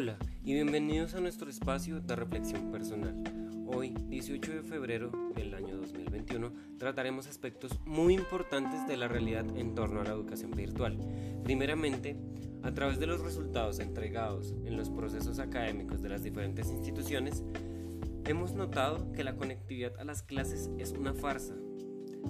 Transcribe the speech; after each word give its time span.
Hola 0.00 0.16
y 0.44 0.54
bienvenidos 0.54 1.14
a 1.14 1.20
nuestro 1.20 1.50
espacio 1.50 2.00
de 2.00 2.14
reflexión 2.14 2.70
personal. 2.70 3.20
Hoy, 3.66 3.96
18 4.06 4.52
de 4.52 4.62
febrero 4.62 5.10
del 5.34 5.52
año 5.54 5.76
2021, 5.76 6.52
trataremos 6.78 7.26
aspectos 7.26 7.80
muy 7.84 8.14
importantes 8.14 8.86
de 8.86 8.96
la 8.96 9.08
realidad 9.08 9.44
en 9.56 9.74
torno 9.74 10.00
a 10.00 10.04
la 10.04 10.10
educación 10.10 10.52
virtual. 10.52 11.00
Primeramente, 11.42 12.16
a 12.62 12.72
través 12.72 13.00
de 13.00 13.08
los 13.08 13.22
resultados 13.22 13.80
entregados 13.80 14.54
en 14.64 14.76
los 14.76 14.88
procesos 14.88 15.40
académicos 15.40 16.00
de 16.00 16.10
las 16.10 16.22
diferentes 16.22 16.70
instituciones, 16.70 17.42
hemos 18.24 18.52
notado 18.52 19.10
que 19.10 19.24
la 19.24 19.34
conectividad 19.34 19.98
a 19.98 20.04
las 20.04 20.22
clases 20.22 20.70
es 20.78 20.92
una 20.92 21.12
farsa. 21.12 21.56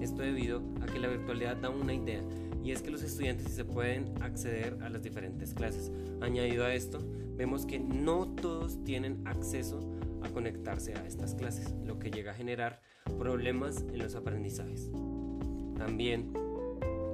Esto 0.00 0.22
debido 0.22 0.62
a 0.80 0.86
que 0.86 1.00
la 1.00 1.08
virtualidad 1.08 1.58
da 1.58 1.68
una 1.68 1.92
idea 1.92 2.22
y 2.68 2.72
es 2.72 2.82
que 2.82 2.90
los 2.90 3.02
estudiantes 3.02 3.50
se 3.52 3.64
pueden 3.64 4.12
acceder 4.20 4.76
a 4.82 4.90
las 4.90 5.02
diferentes 5.02 5.54
clases. 5.54 5.90
Añadido 6.20 6.66
a 6.66 6.74
esto, 6.74 6.98
vemos 7.34 7.64
que 7.64 7.78
no 7.78 8.28
todos 8.28 8.84
tienen 8.84 9.26
acceso 9.26 9.80
a 10.22 10.28
conectarse 10.28 10.92
a 10.92 11.06
estas 11.06 11.34
clases, 11.34 11.74
lo 11.86 11.98
que 11.98 12.10
llega 12.10 12.32
a 12.32 12.34
generar 12.34 12.82
problemas 13.18 13.86
en 13.90 14.00
los 14.00 14.14
aprendizajes. 14.16 14.90
También 15.78 16.30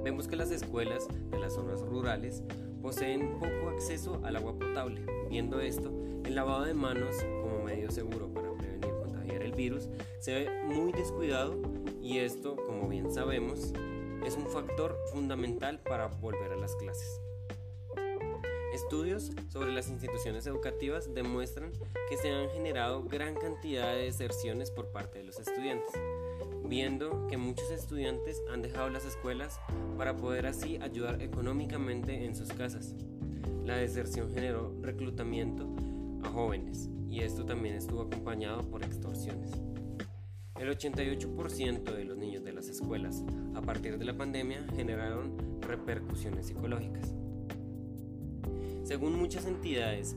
vemos 0.03 0.27
que 0.27 0.35
las 0.35 0.51
escuelas 0.51 1.07
de 1.31 1.39
las 1.39 1.53
zonas 1.53 1.79
rurales 1.79 2.43
poseen 2.81 3.39
poco 3.39 3.69
acceso 3.69 4.19
al 4.25 4.35
agua 4.35 4.59
potable. 4.59 5.05
Viendo 5.29 5.61
esto, 5.61 5.89
el 6.25 6.35
lavado 6.35 6.65
de 6.65 6.73
manos 6.73 7.15
como 7.41 7.63
medio 7.63 7.91
seguro 7.91 8.27
para 8.33 8.51
prevenir 8.55 8.91
contagiar 8.91 9.41
el 9.41 9.53
virus 9.53 9.87
se 10.19 10.33
ve 10.33 10.49
muy 10.65 10.91
descuidado 10.91 11.57
y 12.01 12.17
esto, 12.17 12.57
como 12.57 12.89
bien 12.89 13.09
sabemos, 13.09 13.71
es 14.25 14.35
un 14.35 14.47
factor 14.47 14.97
fundamental 15.11 15.79
para 15.79 16.07
volver 16.07 16.51
a 16.51 16.55
las 16.55 16.75
clases. 16.75 17.21
Estudios 18.73 19.31
sobre 19.53 19.71
las 19.71 19.87
instituciones 19.87 20.47
educativas 20.47 21.13
demuestran 21.13 21.71
que 22.09 22.17
se 22.17 22.31
han 22.31 22.49
generado 22.49 23.03
gran 23.03 23.35
cantidad 23.35 23.93
de 23.93 24.03
deserciones 24.03 24.71
por 24.71 24.91
parte 24.91 25.19
de 25.19 25.25
los 25.25 25.39
estudiantes, 25.39 25.93
viendo 26.65 27.27
que 27.27 27.37
muchos 27.37 27.69
estudiantes 27.69 28.41
han 28.51 28.61
dejado 28.61 28.89
las 28.89 29.05
escuelas 29.05 29.59
para 29.97 30.17
poder 30.17 30.47
así 30.47 30.77
ayudar 30.81 31.21
económicamente 31.21 32.25
en 32.25 32.35
sus 32.35 32.49
casas. 32.49 32.95
La 33.63 33.77
deserción 33.77 34.33
generó 34.33 34.75
reclutamiento 34.81 35.67
a 36.23 36.29
jóvenes 36.29 36.89
y 37.07 37.21
esto 37.21 37.45
también 37.45 37.75
estuvo 37.75 38.01
acompañado 38.01 38.63
por 38.63 38.83
extorsiones. 38.83 39.51
El 40.65 40.75
88% 40.75 41.95
de 41.95 42.05
los 42.05 42.17
niños 42.17 42.43
de 42.43 42.51
las 42.51 42.69
escuelas 42.69 43.23
a 43.53 43.61
partir 43.61 43.99
de 43.99 44.05
la 44.05 44.17
pandemia 44.17 44.65
generaron 44.75 45.61
repercusiones 45.61 46.47
psicológicas. 46.47 47.13
Según 48.83 49.15
muchas 49.15 49.45
entidades 49.45 50.15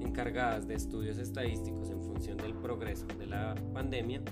encargadas 0.00 0.66
de 0.66 0.76
estudios 0.76 1.18
estadísticos 1.18 1.90
en 1.90 2.02
función 2.02 2.38
del 2.38 2.54
progreso 2.54 3.04
de 3.18 3.26
la 3.26 3.54
pandemia, 3.74 4.22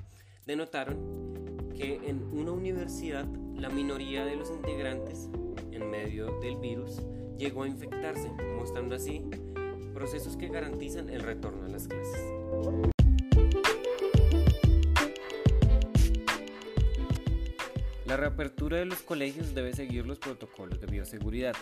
denotaron 0.46 1.68
que 1.76 2.08
en 2.08 2.22
una 2.32 2.52
universidad 2.52 3.26
la 3.54 3.68
minoría 3.68 4.24
de 4.24 4.36
los 4.36 4.50
integrantes 4.50 5.28
en 5.72 5.90
medio 5.90 6.40
del 6.40 6.56
virus 6.56 7.02
llegó 7.36 7.64
a 7.64 7.68
infectarse, 7.68 8.30
mostrando 8.56 8.94
así 8.94 9.26
procesos 9.92 10.38
que 10.38 10.48
garantizan 10.48 11.10
el 11.10 11.20
retorno 11.20 11.66
a 11.66 11.68
las 11.68 11.86
clases. 11.86 12.89
La 18.10 18.16
reapertura 18.16 18.78
de 18.78 18.86
los 18.86 19.02
colegios 19.02 19.54
debe 19.54 19.72
seguir 19.72 20.04
los 20.04 20.18
protocolos 20.18 20.80
de 20.80 20.88
bioseguridad. 20.88 21.54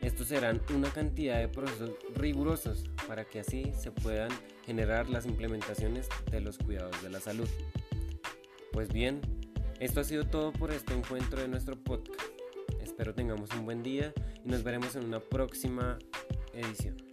Estos 0.00 0.28
serán 0.28 0.62
una 0.74 0.90
cantidad 0.90 1.38
de 1.38 1.48
procesos 1.48 1.90
rigurosos 2.14 2.86
para 3.06 3.26
que 3.26 3.40
así 3.40 3.70
se 3.78 3.90
puedan 3.90 4.30
generar 4.64 5.10
las 5.10 5.26
implementaciones 5.26 6.08
de 6.30 6.40
los 6.40 6.56
cuidados 6.56 7.02
de 7.02 7.10
la 7.10 7.20
salud. 7.20 7.46
Pues 8.72 8.90
bien, 8.90 9.20
esto 9.80 10.00
ha 10.00 10.04
sido 10.04 10.24
todo 10.24 10.50
por 10.50 10.70
este 10.70 10.94
encuentro 10.94 11.42
de 11.42 11.48
nuestro 11.48 11.76
podcast. 11.76 12.22
Espero 12.80 13.14
tengamos 13.14 13.50
un 13.50 13.66
buen 13.66 13.82
día 13.82 14.14
y 14.42 14.48
nos 14.48 14.62
veremos 14.62 14.96
en 14.96 15.04
una 15.04 15.20
próxima 15.20 15.98
edición. 16.54 17.09